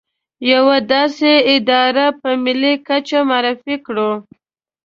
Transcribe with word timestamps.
يوه 0.51 0.77
داسې 0.93 1.31
اداره 1.55 2.07
په 2.21 2.29
ملي 2.43 2.73
کچه 2.87 3.19
معرفي 3.29 3.75
کړو. 3.85 4.11